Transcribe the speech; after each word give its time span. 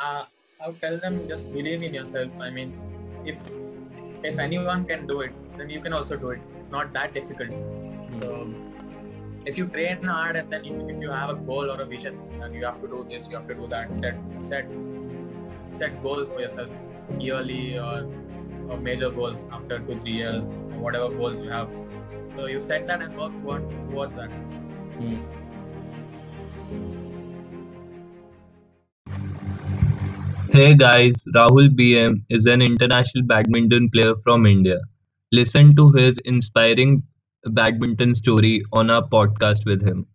uh, 0.00 0.24
I 0.62 0.68
would 0.68 0.80
tell 0.80 0.98
them 0.98 1.28
just 1.28 1.52
believe 1.52 1.82
in 1.82 1.94
yourself. 1.94 2.32
I 2.40 2.50
mean, 2.50 2.78
if 3.24 3.40
if 4.22 4.38
anyone 4.38 4.84
can 4.84 5.06
do 5.06 5.20
it, 5.20 5.32
then 5.58 5.68
you 5.68 5.80
can 5.80 5.92
also 5.92 6.16
do 6.16 6.30
it. 6.30 6.40
It's 6.60 6.70
not 6.70 6.92
that 6.94 7.12
difficult. 7.12 7.50
So 8.18 8.52
if 9.44 9.58
you 9.58 9.66
train 9.66 10.02
hard 10.02 10.36
and 10.36 10.50
then 10.50 10.64
if, 10.64 10.76
if 10.88 11.00
you 11.00 11.10
have 11.10 11.30
a 11.30 11.34
goal 11.34 11.70
or 11.70 11.80
a 11.80 11.84
vision 11.84 12.18
and 12.42 12.54
you 12.54 12.64
have 12.64 12.80
to 12.80 12.88
do 12.88 13.06
this, 13.08 13.28
you 13.28 13.36
have 13.36 13.46
to 13.48 13.54
do 13.54 13.66
that, 13.68 14.00
set 14.00 14.16
set 14.38 14.76
set 15.70 16.02
goals 16.02 16.32
for 16.32 16.40
yourself 16.40 16.70
yearly 17.18 17.78
or, 17.78 18.08
or 18.68 18.78
major 18.78 19.10
goals 19.10 19.44
after 19.52 19.78
two, 19.78 19.98
three 19.98 20.12
years, 20.12 20.44
or 20.44 20.78
whatever 20.78 21.10
goals 21.10 21.42
you 21.42 21.50
have. 21.50 21.68
So 22.30 22.46
you 22.46 22.60
set 22.60 22.86
that 22.86 23.02
and 23.02 23.16
work 23.16 23.32
towards, 23.42 23.70
towards 23.90 24.14
that. 24.14 24.30
Hey 30.48 30.74
guys, 30.74 31.22
Rahul 31.34 31.68
BM 31.76 32.24
is 32.30 32.46
an 32.46 32.62
international 32.62 33.26
badminton 33.26 33.90
player 33.90 34.14
from 34.24 34.46
India. 34.46 34.80
Listen 35.32 35.76
to 35.76 35.90
his 35.92 36.16
inspiring 36.24 37.02
badminton 37.44 38.14
story 38.14 38.62
on 38.72 38.88
our 38.90 39.06
podcast 39.06 39.66
with 39.66 39.86
him. 39.86 40.06